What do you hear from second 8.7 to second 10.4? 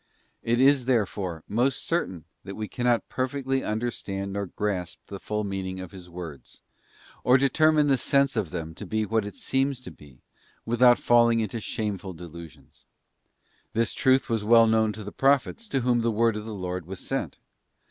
to be what it seems to be,